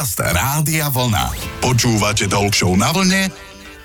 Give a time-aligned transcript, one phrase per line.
[0.00, 1.28] Podcast Rádia Vlna.
[1.60, 3.28] Počúvate Talk na vlne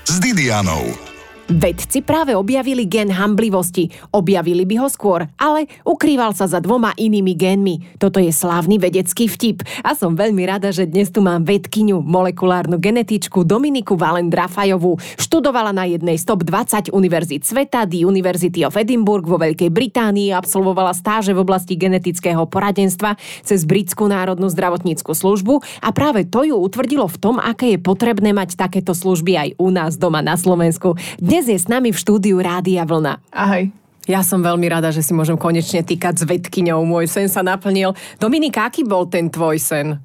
[0.08, 1.15] s Didianou.
[1.46, 3.94] Vedci práve objavili gen hamblivosti.
[4.09, 8.02] Objavili by ho skôr, ale ukrýval sa za dvoma inými génmi.
[8.02, 9.62] Toto je slávny vedecký vtip.
[9.86, 14.98] A som veľmi rada, že dnes tu mám vedkyňu, molekulárnu genetičku Dominiku Valen Drafajovú.
[15.21, 20.34] Študovala na jednej z top 20 univerzít sveta, The University of Edinburgh vo Veľkej Británii,
[20.34, 26.57] absolvovala stáže v oblasti genetického poradenstva cez Britskú národnú zdravotníckú službu a práve to ju
[26.57, 30.98] utvrdilo v tom, aké je potrebné mať takéto služby aj u nás doma na Slovensku.
[31.21, 33.20] Dnes dnes je s nami v štúdiu Rádia Vlna.
[33.27, 33.67] Ahoj.
[34.07, 36.88] Ja som veľmi rada, že si môžem konečne týkať s vedkyňou.
[36.88, 37.91] Môj sen sa naplnil.
[38.23, 39.99] Dominika, aký bol ten tvoj sen?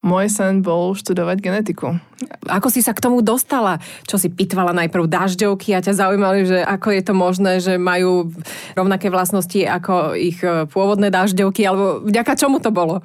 [0.00, 2.00] Môj sen bol študovať genetiku.
[2.48, 3.80] Ako si sa k tomu dostala?
[4.04, 8.28] Čo si pitvala najprv dažďovky a ťa zaujímali, že ako je to možné, že majú
[8.76, 13.00] rovnaké vlastnosti ako ich e, pôvodné dažďovky, alebo vďaka čomu to bolo?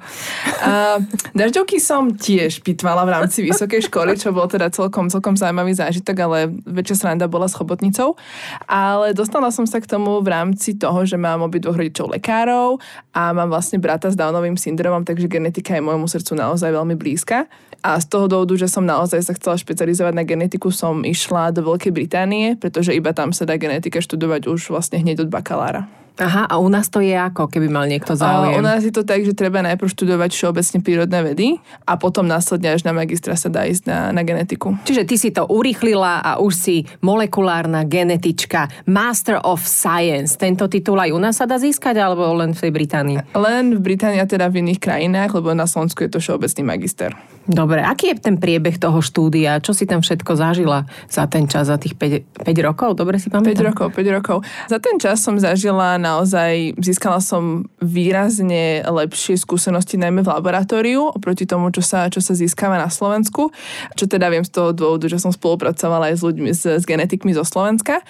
[0.60, 1.00] Uh,
[1.32, 6.16] dažďovky som tiež pitvala v rámci vysokej školy, čo bol teda celkom, celkom zaujímavý zážitok,
[6.20, 8.18] ale väčšia sranda bola s chobotnicou.
[8.66, 12.82] Ale dostala som sa k tomu v rámci toho, že mám obidvoch rodičov lekárov
[13.14, 17.46] a mám vlastne brata s Downovým syndromom, takže genetika je môjmu srdcu naozaj veľmi blízka.
[17.86, 21.62] A z toho dôvodu, že som naozaj sa chcela špecializovať na genetiku, som išla do
[21.62, 25.86] Veľkej Británie, pretože iba tam sa dá genetika študovať už vlastne hneď od bakalára.
[26.16, 28.56] Aha, a u nás to je ako, keby mal niekto záujem?
[28.56, 31.46] A u nás je to tak, že treba najprv študovať všeobecne prírodné vedy
[31.84, 34.80] a potom následne až na magistra sa dá ísť na, na genetiku.
[34.88, 40.40] Čiže ty si to urýchlila a už si molekulárna genetička, Master of Science.
[40.40, 43.16] Tento titul aj u nás sa dá získať, alebo len v tej Británii?
[43.36, 47.12] Len v Británii a teda v iných krajinách, lebo na Slovensku je to všeobecný magister.
[47.46, 49.62] Dobre, aký je ten priebeh toho štúdia?
[49.62, 52.98] Čo si tam všetko zažila za ten čas, za tých 5, 5 rokov?
[52.98, 53.54] Dobre si pamätám?
[53.54, 54.36] 5 rokov, 5 rokov.
[54.66, 61.42] Za ten čas som zažila naozaj, získala som výrazne lepšie skúsenosti najmä v laboratóriu oproti
[61.50, 63.50] tomu, čo sa, čo sa získava na Slovensku.
[63.98, 67.34] Čo teda viem z toho dôvodu, že som spolupracovala aj s ľuďmi, s, s genetikmi
[67.34, 68.04] zo Slovenska.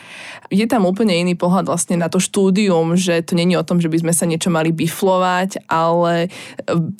[0.52, 3.88] Je tam úplne iný pohľad vlastne na to štúdium, že to není o tom, že
[3.88, 6.28] by sme sa niečo mali biflovať, ale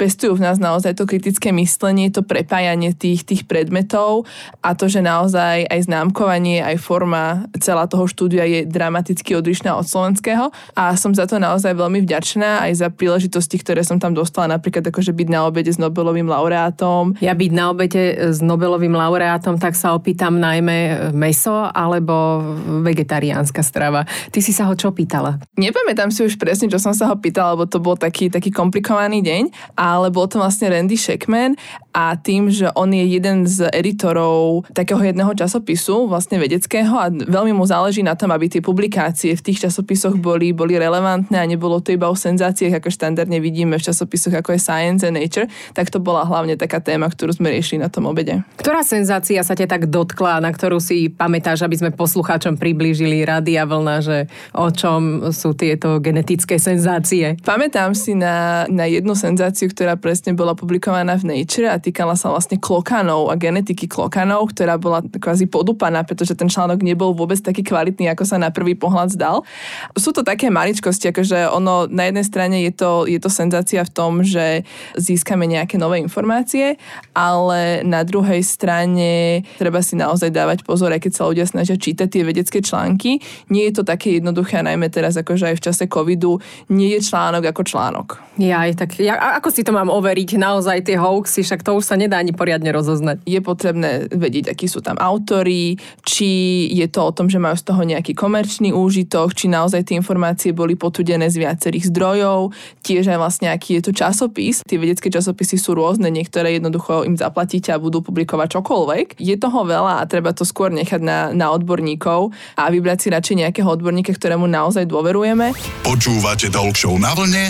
[0.01, 4.25] pestujú v nás naozaj to kritické myslenie, to prepájanie tých, tých predmetov
[4.63, 9.87] a to, že naozaj aj známkovanie, aj forma celá toho štúdia je dramaticky odlišná od
[9.87, 14.55] slovenského a som za to naozaj veľmi vďačná aj za príležitosti, ktoré som tam dostala,
[14.55, 17.19] napríklad akože byť na obede s Nobelovým laureátom.
[17.19, 22.45] Ja byť na obede s Nobelovým laureátom, tak sa opýtam najmä meso alebo
[22.87, 24.07] vegetariánska strava.
[24.31, 25.43] Ty si sa ho čo pýtala?
[25.57, 29.25] Nepamätám si už presne, čo som sa ho pýtala, lebo to bol taký, taký komplikovaný
[29.25, 31.57] deň, ale bol to vlastne Randy Shackman
[31.97, 37.57] a tým, že on je jeden z editorov takého jedného časopisu, vlastne vedeckého a veľmi
[37.57, 41.81] mu záleží na tom, aby tie publikácie v tých časopisoch boli, boli relevantné a nebolo
[41.81, 45.89] to iba o senzáciách, ako štandardne vidíme v časopisoch ako je Science and Nature, tak
[45.89, 48.45] to bola hlavne taká téma, ktorú sme riešili na tom obede.
[48.61, 53.65] Ktorá senzácia sa ťa tak dotkla, na ktorú si pamätáš, aby sme poslucháčom priblížili Rádia
[53.65, 57.41] Vlna, že o čom sú tieto genetické senzácie?
[57.41, 62.35] Pamätám si na, na jednu senzáciu, ktorá presne bola publikovaná v Nature a týkala sa
[62.35, 67.63] vlastne klokanov a genetiky klokanov, ktorá bola kvázi podupaná, pretože ten článok nebol vôbec taký
[67.63, 69.47] kvalitný, ako sa na prvý pohľad zdal.
[69.95, 73.95] Sú to také maličkosti, akože ono na jednej strane je to, je to senzácia v
[73.95, 74.67] tom, že
[74.99, 76.75] získame nejaké nové informácie,
[77.15, 82.09] ale na druhej strane treba si naozaj dávať pozor, aj keď sa ľudia snažia čítať
[82.11, 83.23] tie vedecké články.
[83.47, 87.55] Nie je to také jednoduché, najmä teraz akože aj v čase covidu, nie je článok
[87.55, 88.09] ako článok.
[88.37, 90.37] Ja, tak ja, ako si to mám overiť?
[90.37, 93.23] Naozaj tie hoaxy, však to už sa nedá ani poriadne rozoznať.
[93.29, 96.31] Je potrebné vedieť, akí sú tam autory, či
[96.73, 100.57] je to o tom, že majú z toho nejaký komerčný úžitok, či naozaj tie informácie
[100.57, 104.65] boli potudené z viacerých zdrojov, tiež aj vlastne aký je to časopis.
[104.65, 109.21] Tie vedecké časopisy sú rôzne, niektoré jednoducho im zaplatíte a budú publikovať čokoľvek.
[109.21, 113.37] Je toho veľa a treba to skôr nechať na, na odborníkov a vybrať si radšej
[113.47, 115.53] nejakého odborníka, ktorému naozaj dôverujeme.
[115.85, 117.45] Počúvate Talk na vlne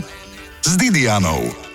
[0.62, 1.65] s Didianou.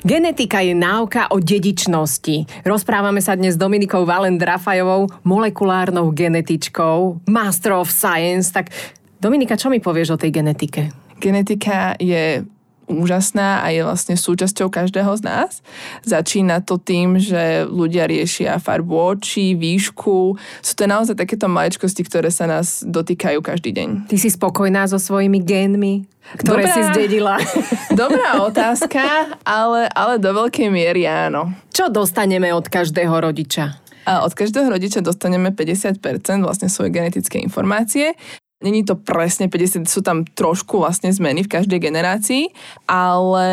[0.00, 2.64] Genetika je náuka o dedičnosti.
[2.64, 8.48] Rozprávame sa dnes s Dominikou Valen Drafajovou, molekulárnou genetičkou, Master of Science.
[8.48, 8.72] Tak
[9.20, 10.88] Dominika, čo mi povieš o tej genetike?
[11.20, 12.48] Genetika je
[12.90, 15.62] úžasná a je vlastne súčasťou každého z nás.
[16.02, 20.34] Začína to tým, že ľudia riešia farbu očí, výšku.
[20.60, 23.88] Sú to naozaj takéto maličkosti, ktoré sa nás dotýkajú každý deň.
[24.10, 26.10] Ty si spokojná so svojimi génmi?
[26.36, 26.74] ktoré Dobrá.
[26.74, 27.34] si zdedila?
[28.02, 31.50] Dobrá otázka, ale, ale do veľkej miery áno.
[31.74, 33.80] Čo dostaneme od každého rodiča?
[34.06, 36.00] A od každého rodiča dostaneme 50%
[36.40, 38.16] vlastne svoje genetické informácie
[38.60, 42.52] Není to presne 50, sú tam trošku vlastne zmeny v každej generácii,
[42.84, 43.48] ale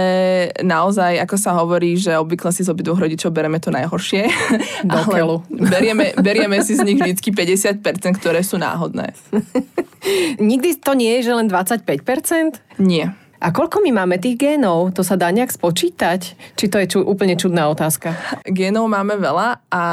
[0.59, 4.27] naozaj, ako sa hovorí, že obvykle si z obidvoch rodičov bereme to najhoršie.
[4.83, 5.47] Do keľu.
[5.47, 9.15] berieme, berieme si z nich vždy 50%, ktoré sú náhodné.
[10.43, 12.83] Nikdy to nie je, že len 25%?
[12.83, 13.15] Nie.
[13.37, 14.93] A koľko my máme tých génov?
[14.97, 16.33] To sa dá nejak spočítať?
[16.57, 18.17] Či to je ču, úplne čudná otázka?
[18.49, 19.83] Génov máme veľa a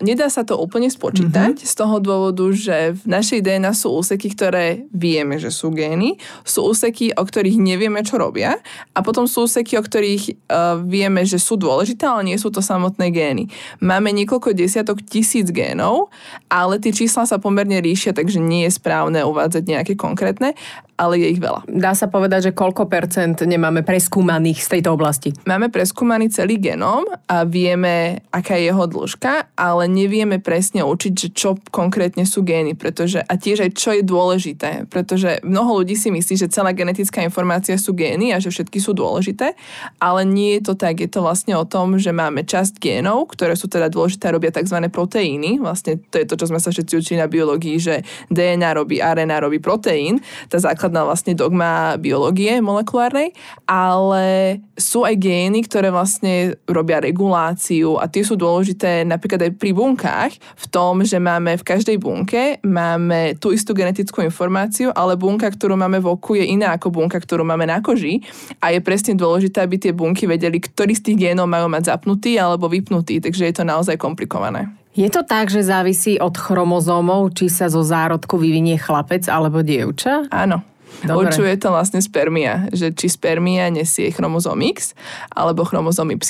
[0.00, 1.68] nedá sa to úplne spočítať mm-hmm.
[1.68, 6.16] z toho dôvodu, že v našej DNA sú úseky, ktoré vieme, že sú gény,
[6.48, 8.56] sú úseky, o ktorých nevieme, čo robia
[8.96, 12.64] a potom sú úseky, o ktorých uh, vieme, že sú dôležité, ale nie sú to
[12.64, 13.52] samotné gény.
[13.84, 16.08] Máme niekoľko desiatok tisíc génov,
[16.48, 20.56] ale tie čísla sa pomerne ríšia, takže nie je správne uvádzať nejaké konkrétne
[20.98, 21.62] ale je ich veľa.
[21.70, 25.32] Dá sa povedať, že koľko percent nemáme preskúmaných z tejto oblasti?
[25.48, 31.28] Máme preskúmaný celý genom a vieme, aká je jeho dĺžka, ale nevieme presne učiť, že
[31.32, 36.10] čo konkrétne sú gény, pretože a tiež aj čo je dôležité, pretože mnoho ľudí si
[36.10, 39.54] myslí, že celá genetická informácia sú gény a že všetky sú dôležité,
[40.02, 40.98] ale nie je to tak.
[40.98, 44.82] Je to vlastne o tom, že máme časť génov, ktoré sú teda dôležité, robia tzv.
[44.90, 45.62] proteíny.
[45.62, 48.02] Vlastne to je to, čo sme sa všetci učili na biológii, že
[48.34, 50.18] DNA robí RNA, robí proteín.
[50.50, 53.32] Tá základ základná vlastne dogma biológie molekulárnej,
[53.64, 59.72] ale sú aj gény, ktoré vlastne robia reguláciu a tie sú dôležité napríklad aj pri
[59.72, 65.48] bunkách v tom, že máme v každej bunke máme tú istú genetickú informáciu, ale bunka,
[65.48, 68.20] ktorú máme v oku je iná ako bunka, ktorú máme na koži
[68.60, 72.36] a je presne dôležité, aby tie bunky vedeli, ktorý z tých génov majú mať zapnutý
[72.36, 74.68] alebo vypnutý, takže je to naozaj komplikované.
[74.98, 80.26] Je to tak, že závisí od chromozómov, či sa zo zárodku vyvinie chlapec alebo dievča?
[80.26, 80.66] Áno.
[81.06, 81.30] Dobre.
[81.30, 84.98] Určuje to vlastne spermia, že či spermia nesie chromozom X
[85.30, 86.26] alebo chromozom Y.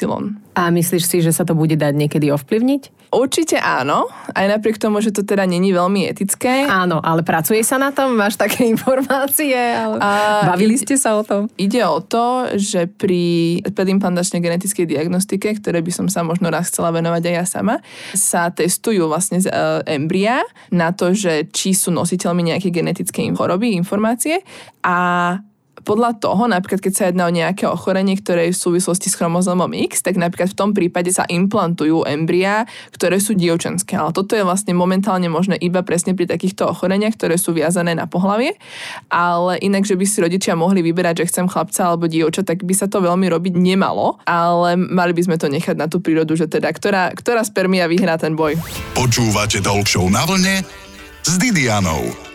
[0.52, 3.07] A myslíš si, že sa to bude dať niekedy ovplyvniť?
[3.08, 4.04] Určite áno,
[4.36, 6.68] aj napriek tomu, že to teda není veľmi etické.
[6.68, 8.12] Áno, ale pracuje sa na tom?
[8.12, 9.56] Máš také informácie?
[9.56, 9.96] Ale...
[9.96, 10.10] A
[10.52, 11.48] Bavili ste sa o tom?
[11.56, 16.92] Ide o to, že pri pedimplantačnej genetickej diagnostike, ktoré by som sa možno raz chcela
[16.92, 17.74] venovať aj ja sama,
[18.12, 23.72] sa testujú vlastne z uh, embria na to, že či sú nositeľmi nejaké genetické choroby,
[23.72, 24.44] informácie
[24.84, 25.38] a
[25.84, 29.70] podľa toho, napríklad keď sa jedná o nejaké ochorenie, ktoré je v súvislosti s chromozomom
[29.90, 32.64] X, tak napríklad v tom prípade sa implantujú embria,
[32.94, 33.94] ktoré sú dievčenské.
[33.98, 38.06] Ale toto je vlastne momentálne možné iba presne pri takýchto ochoreniach, ktoré sú viazané na
[38.10, 38.56] pohlavie.
[39.12, 42.74] Ale inak, že by si rodičia mohli vyberať, že chcem chlapca alebo dievča, tak by
[42.74, 44.18] sa to veľmi robiť nemalo.
[44.26, 48.20] Ale mali by sme to nechať na tú prírodu, že teda ktorá, ktorá spermia vyhrá
[48.20, 48.58] ten boj.
[48.94, 50.60] Počúvate Talk na vlne
[51.24, 52.27] s Didianou.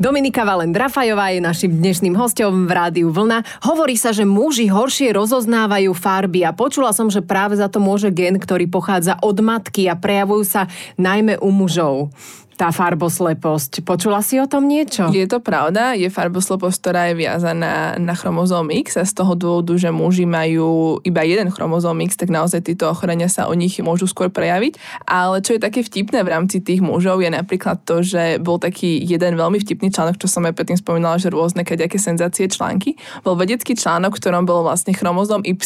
[0.00, 3.44] Dominika Valen Drafajová je našim dnešným hostom v Rádiu Vlna.
[3.68, 8.08] Hovorí sa, že muži horšie rozoznávajú farby a počula som, že práve za to môže
[8.08, 12.16] gen, ktorý pochádza od matky a prejavujú sa najmä u mužov
[12.60, 13.88] tá farbosleposť.
[13.88, 15.08] Počula si o tom niečo?
[15.08, 19.80] Je to pravda, je farbosleposť, ktorá je viazaná na chromozóm X a z toho dôvodu,
[19.80, 24.04] že muži majú iba jeden chromozóm X, tak naozaj tieto ochorenia sa o nich môžu
[24.04, 24.76] skôr prejaviť.
[25.08, 29.00] Ale čo je také vtipné v rámci tých mužov je napríklad to, že bol taký
[29.08, 32.92] jeden veľmi vtipný článok, čo som aj predtým spomínala, že rôzne kadejaké senzácie články.
[33.24, 35.56] Bol vedecký článok, ktorom bol vlastne chromozóm Y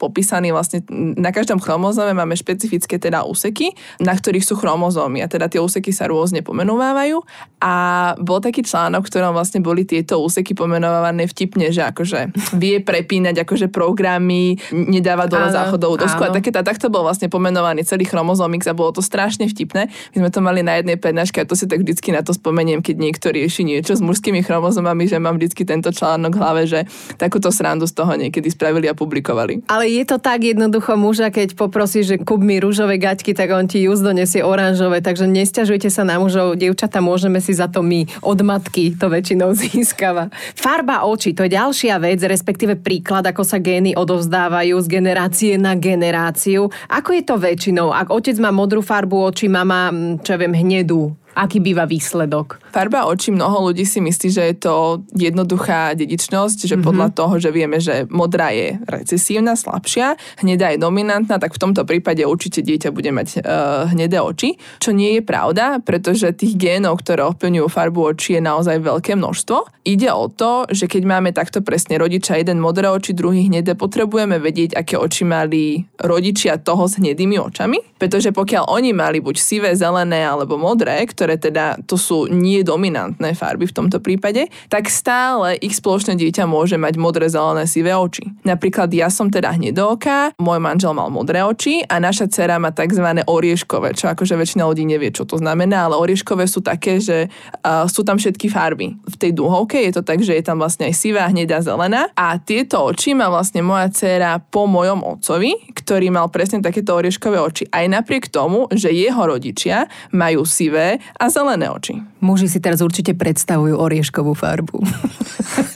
[0.00, 0.80] popísaný vlastne
[1.20, 5.92] na každom chromozóme máme špecifické teda úseky, na ktorých sú chromozómy a teda tie úseky
[5.92, 7.26] sa rôzne rôzne pomenovávajú
[7.58, 7.74] a
[8.22, 13.42] bol taký článok, v ktorom vlastne boli tieto úseky pomenované vtipne, že akože vie prepínať
[13.42, 18.64] akože programy, nedáva dole záchodovú dosku a také, a takto bol vlastne pomenovaný celý chromozomix
[18.70, 19.90] a bolo to strašne vtipné.
[20.14, 22.80] My sme to mali na jednej prednáške a to si tak vždycky na to spomeniem,
[22.80, 26.80] keď niekto rieši niečo s mužskými chromozomami, že mám vždycky tento článok v hlave, že
[27.20, 29.66] takúto srandu z toho niekedy spravili a publikovali.
[29.68, 33.68] Ale je to tak jednoducho muža, keď poprosí, že kúp mi rúžové gaťky, tak on
[33.68, 38.04] ti just donesie oranžové, takže nestiažujte sa na mužov, dievčata, môžeme si za to my
[38.20, 40.28] od matky to väčšinou získava.
[40.52, 45.72] Farba očí, to je ďalšia vec, respektíve príklad, ako sa gény odovzdávajú z generácie na
[45.72, 46.68] generáciu.
[46.92, 47.88] Ako je to väčšinou?
[47.96, 49.88] Ak otec má modrú farbu očí, mama,
[50.20, 52.58] čo ja viem, hnedú, Aký býva výsledok?
[52.74, 54.74] Farba očí mnoho ľudí si myslí, že je to
[55.14, 56.86] jednoduchá dedičnosť, že mm-hmm.
[56.86, 61.86] podľa toho, že vieme, že modrá je recesívna, slabšia, hnedá je dominantná, tak v tomto
[61.86, 67.02] prípade určite dieťa bude mať uh, hnedé oči, čo nie je pravda, pretože tých génov,
[67.02, 69.86] ktoré ovplyvňujú farbu očí je naozaj veľké množstvo.
[69.86, 74.38] Ide o to, že keď máme takto presne rodiča, jeden modré oči, druhý hnedé, potrebujeme
[74.42, 79.70] vedieť, aké oči mali rodičia toho s hnedými očami, pretože pokiaľ oni mali buď sivé,
[79.72, 85.60] zelené alebo modré, ktoré teda to sú nie dominantné farby v tomto prípade, tak stále
[85.60, 88.24] ich spoločné dieťa môže mať modré, zelené, sivé oči.
[88.40, 93.04] Napríklad ja som teda hnedooká, môj manžel mal modré oči a naša dcera má tzv.
[93.28, 97.84] orieškové, čo akože väčšina ľudí nevie, čo to znamená, ale orieškové sú také, že uh,
[97.84, 98.96] sú tam všetky farby.
[98.96, 102.40] V tej dúhovke je to tak, že je tam vlastne aj sivá, hnedá, zelená a
[102.40, 107.68] tieto oči má vlastne moja dcera po mojom otcovi, ktorý mal presne takéto orieškové oči,
[107.68, 109.84] aj napriek tomu, že jeho rodičia
[110.16, 111.98] majú sivé a zelené oči.
[112.20, 114.78] Muži si teraz určite predstavujú orieškovú farbu.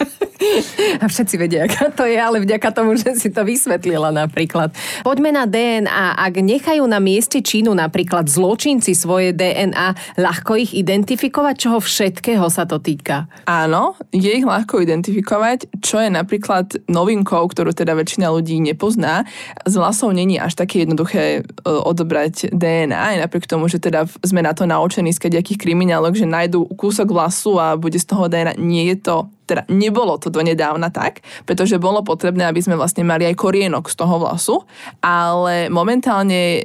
[1.02, 4.72] A všetci vedia, aká to je, ale vďaka tomu, že si to vysvetlila napríklad.
[5.02, 6.16] Poďme na DNA.
[6.16, 12.64] Ak nechajú na mieste činu napríklad zločinci svoje DNA, ľahko ich identifikovať, čoho všetkého sa
[12.68, 13.26] to týka?
[13.48, 19.26] Áno, je ich ľahko identifikovať, čo je napríklad novinkou, ktorú teda väčšina ľudí nepozná.
[19.66, 24.44] Z vlasov není až také jednoduché e, odobrať DNA, aj napriek tomu, že teda sme
[24.44, 28.56] na to naučení z kadejakých kriminálok, že nájdú kúsok vlasu a bude z toho DNA.
[28.58, 33.28] Nie je to teda nebolo to donedávna tak, pretože bolo potrebné, aby sme vlastne mali
[33.28, 34.56] aj korienok z toho vlasu,
[35.04, 36.64] ale momentálne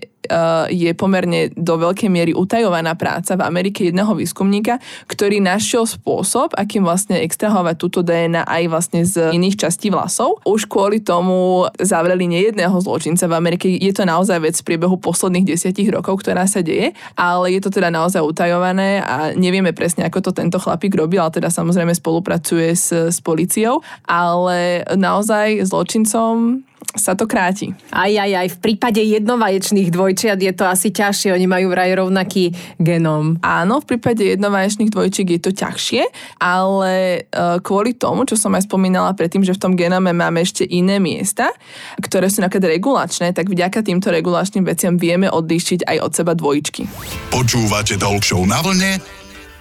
[0.70, 6.84] je pomerne do veľkej miery utajovaná práca v Amerike jedného výskumníka, ktorý našiel spôsob, akým
[6.84, 10.44] vlastne extrahovať túto DNA aj vlastne z iných častí vlasov.
[10.44, 13.66] Už kvôli tomu zavreli nejedného zločinca v Amerike.
[13.70, 17.72] Je to naozaj vec v priebehu posledných desiatich rokov, ktorá sa deje, ale je to
[17.74, 22.76] teda naozaj utajované a nevieme presne, ako to tento chlapík robil, ale teda samozrejme spolupracuje
[22.76, 26.64] s, s policiou, ale naozaj zločincom
[26.98, 27.78] sa to kráti.
[27.94, 28.48] Aj, aj, aj.
[28.56, 31.38] V prípade jednovaječných dvojčiat je to asi ťažšie.
[31.38, 32.50] Oni majú vraj rovnaký
[32.82, 33.38] genom.
[33.46, 36.02] Áno, v prípade jednovaječných dvojčiek je to ťažšie,
[36.42, 36.94] ale
[37.30, 40.98] e, kvôli tomu, čo som aj spomínala predtým, že v tom genome máme ešte iné
[40.98, 41.54] miesta,
[42.02, 46.90] ktoré sú napríklad regulačné, tak vďaka týmto regulačným veciam vieme odlíšiť aj od seba dvojičky.
[47.30, 48.98] Počúvate Talk na vlne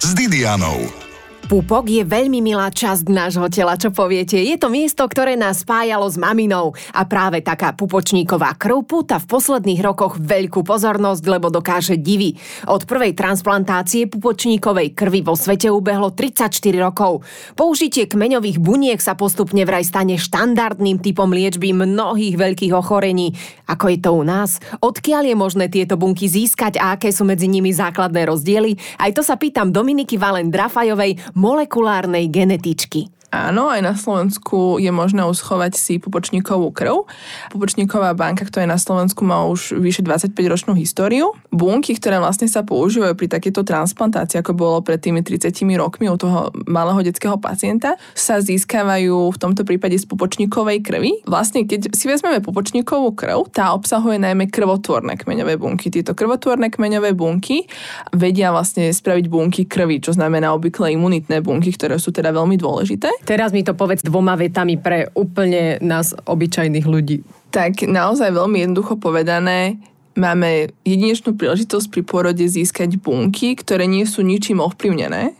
[0.01, 1.08] s Didianou.
[1.49, 4.37] Pupok je veľmi milá časť nášho tela, čo poviete.
[4.37, 9.25] Je to miesto, ktoré nás spájalo s maminou a práve taká pupočníková krv púta v
[9.25, 12.37] posledných rokoch veľkú pozornosť, lebo dokáže divy.
[12.69, 17.25] Od prvej transplantácie pupočníkovej krvi vo svete ubehlo 34 rokov.
[17.57, 23.33] Použitie kmeňových buniek sa postupne vraj stane štandardným typom liečby mnohých veľkých ochorení.
[23.65, 24.61] Ako je to u nás?
[24.85, 29.01] Odkiaľ je možné tieto bunky získať a aké sú medzi nimi základné rozdiely?
[29.01, 33.07] Aj to sa pýtam Dominiky Valen Drafajovej, molekulárnej genetičky.
[33.29, 37.05] Áno, aj na Slovensku je možné uschovať si pupočníkovú krv.
[37.53, 41.37] Pupočníková banka, ktorá je na Slovensku, má už vyše 25-ročnú históriu.
[41.53, 46.17] Bunky, ktoré vlastne sa používajú pri takéto transplantácii, ako bolo pred tými 30 rokmi u
[46.17, 51.21] toho malého detského pacienta, sa získavajú v tomto prípade z pupočníkovej krvi.
[51.29, 55.93] Vlastne, keď si vezmeme pupočníkovú krv, tá obsahuje najmä krvotvorné kmeňové bunky.
[55.93, 57.69] Tieto krvotvorné kmeňové bunky
[58.09, 63.18] vedia vlastne spraviť bunky krvi, čo znamená obvykle imunitné bunky, ktoré sú teda veľmi dôležité.
[63.27, 67.23] Teraz mi to povedz dvoma vetami pre úplne nás obyčajných ľudí.
[67.49, 69.81] Tak naozaj veľmi jednoducho povedané,
[70.19, 75.33] máme jedinečnú príležitosť pri pôrode získať bunky, ktoré nie sú ničím ovplyvnené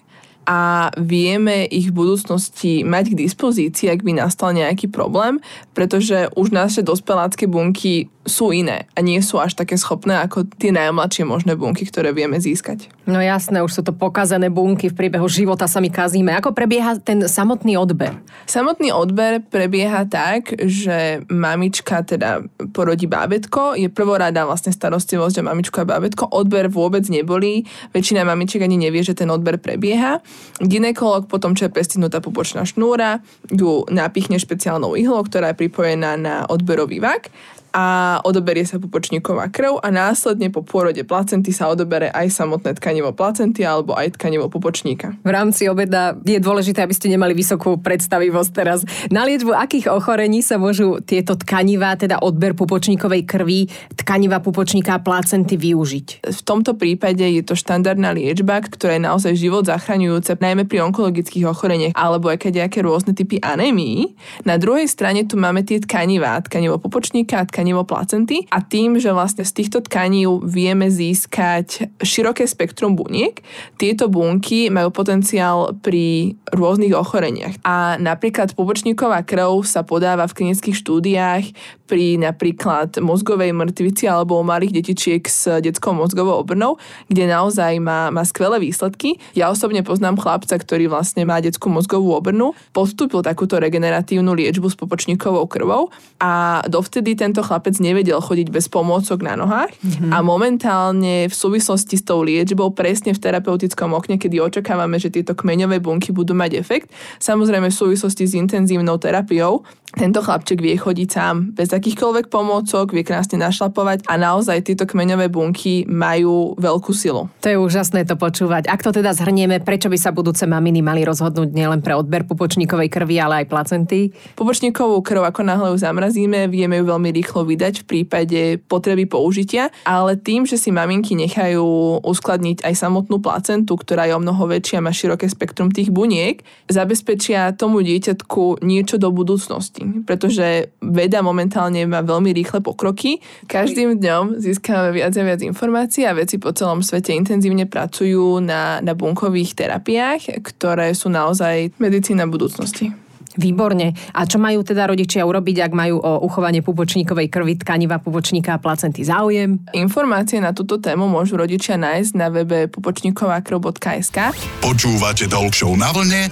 [0.50, 5.38] a vieme ich v budúcnosti mať k dispozícii, ak by nastal nejaký problém,
[5.78, 10.70] pretože už naše dospelácké bunky sú iné a nie sú až také schopné ako tie
[10.70, 12.88] najmladšie možné bunky, ktoré vieme získať.
[13.10, 16.30] No jasné, už sú to pokazené bunky, v priebehu života sa my kazíme.
[16.38, 18.14] Ako prebieha ten samotný odber?
[18.46, 25.82] Samotný odber prebieha tak, že mamička teda porodí bábetko, je prvorada vlastne starostlivosť o mamičku
[25.82, 27.66] a bábetko, odber vôbec nebolí,
[27.98, 30.22] väčšina mamičiek ani nevie, že ten odber prebieha.
[30.62, 36.46] Ginekolog potom, čo je prestihnutá pupočná šnúra, ju napichne špeciálnou ihlou, ktorá je pripojená na
[36.46, 37.34] odberový vak
[37.72, 43.16] a odoberie sa pupočníková krv a následne po pôrode placenty sa odobere aj samotné tkanivo
[43.16, 45.16] placenty alebo aj tkanivo pupočníka.
[45.24, 48.84] V rámci obeda je dôležité, aby ste nemali vysokú predstavivosť teraz.
[49.14, 55.04] Na liečbu akých ochorení sa môžu tieto tkanivá, teda odber pupočníkovej krvi, tkaniva pupočníka a
[55.04, 56.28] placenty využiť?
[56.28, 61.46] V tomto prípade je to štandardná liečba, ktorá je naozaj život zachraňujúca, najmä pri onkologických
[61.46, 64.18] ochoreniach alebo aj nejaké rôzne typy anémií.
[64.44, 69.12] Na druhej strane tu máme tie tkanivá, tkanivo pupočníka a tkanivo placenty a tým, že
[69.12, 73.42] vlastne z týchto tkaní vieme získať široké spektrum buniek,
[73.76, 77.60] tieto bunky majú potenciál pri rôznych ochoreniach.
[77.64, 81.46] A napríklad pupočníková krv sa podáva v klinických štúdiách
[81.90, 86.78] pri napríklad mozgovej mŕtvici alebo u malých detičiek s detskou mozgovou obrnou,
[87.10, 89.18] kde naozaj má, má skvelé výsledky.
[89.34, 94.78] Ja osobne poznám chlapca, ktorý vlastne má detskú mozgovú obrnu, podstúpil takúto regeneratívnu liečbu s
[94.78, 95.90] popočníkovou krvou
[96.22, 100.14] a dovtedy tento chlapec nevedel chodiť bez pomôcok na nohách mm-hmm.
[100.14, 105.34] a momentálne v súvislosti s tou liečbou presne v terapeutickom okne, kedy očakávame, že tieto
[105.34, 109.66] kmeňové bunky budú mať efekt, samozrejme v súvislosti s intenzívnou terapiou,
[109.98, 115.34] tento chlapček vie chodiť sám bez akýchkoľvek pomôcok, vie krásne našlapovať a naozaj tieto kmeňové
[115.34, 117.26] bunky majú veľkú silu.
[117.42, 118.70] To je úžasné to počúvať.
[118.70, 122.86] Ak to teda zhrnieme, prečo by sa budúce maminy mali rozhodnúť nielen pre odber pupočníkovej
[122.86, 124.14] krvi, ale aj placenty?
[124.38, 129.74] Pupočníkovú krv, ako náhle ju zamrazíme, vieme ju veľmi rýchlo vydať v prípade potreby použitia,
[129.90, 134.86] ale tým, že si maminky nechajú uskladniť aj samotnú placentu, ktorá je o mnoho väčšia,
[134.86, 140.48] má široké spektrum tých buniek, zabezpečia tomu dieťatku niečo do budúcnosti budúcnosti, pretože
[140.84, 143.24] veda momentálne má veľmi rýchle pokroky.
[143.48, 148.84] Každým dňom získame viac a viac informácií a veci po celom svete intenzívne pracujú na,
[148.84, 152.92] na bunkových terapiách, ktoré sú naozaj medicína budúcnosti.
[153.40, 153.96] Výborne.
[154.12, 158.60] A čo majú teda rodičia urobiť, ak majú o uchovanie pupočníkovej krvi, tkaniva, pupočníka a
[158.60, 159.64] placenty záujem?
[159.72, 164.18] Informácie na túto tému môžu rodičia nájsť na webe pupočníkovakrv.sk
[164.60, 166.28] Počúvate Talk na vlne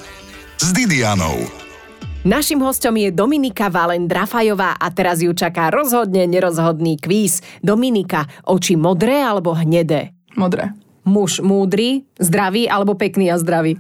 [0.58, 1.67] s Didianou.
[2.28, 7.40] Našim hostom je Dominika Valen Drafajová a teraz ju čaká rozhodne nerozhodný kvíz.
[7.64, 10.12] Dominika, oči modré alebo hnedé?
[10.36, 10.76] Modré.
[11.08, 13.80] Muž múdry, zdravý alebo pekný a zdravý?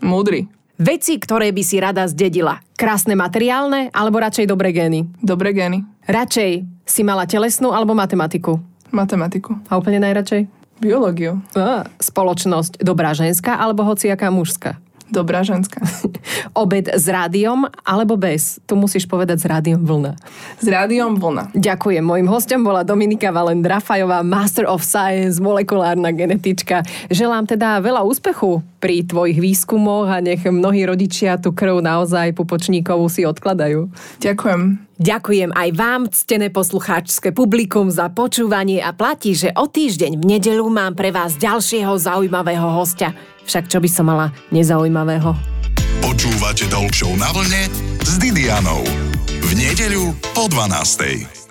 [0.00, 0.48] Múdry.
[0.80, 2.64] Veci, ktoré by si rada zdedila.
[2.80, 5.04] Krásne materiálne alebo radšej dobré gény?
[5.20, 5.84] Dobré gény.
[6.08, 8.56] Radšej si mala telesnú alebo matematiku?
[8.88, 9.60] Matematiku.
[9.68, 10.48] A úplne najradšej?
[10.80, 11.44] Biológiu.
[11.52, 14.80] A, spoločnosť dobrá ženská alebo hociaká mužská?
[15.10, 15.82] Dobrá ženská.
[16.62, 18.62] Obed s rádiom alebo bez?
[18.68, 20.14] Tu musíš povedať s rádiom vlna.
[20.60, 21.50] S rádiom vlna.
[21.56, 22.04] Ďakujem.
[22.04, 26.86] Mojím hostom bola Dominika Valen Drafajová, Master of Science, molekulárna genetička.
[27.10, 33.06] Želám teda veľa úspechu pri tvojich výskumoch a nech mnohí rodičia tú krv naozaj pupočníkovú
[33.06, 33.90] si odkladajú.
[34.18, 34.92] Ďakujem.
[35.02, 40.62] Ďakujem aj vám, ctené poslucháčske publikum, za počúvanie a platí, že o týždeň v nedelu
[40.70, 43.10] mám pre vás ďalšieho zaujímavého hostia.
[43.46, 45.34] Však čo by som mala nezaujímavého?
[46.02, 47.70] Počúvate Talk na vlne
[48.02, 48.82] s Didianou.
[49.42, 51.41] V nedeľu po 12.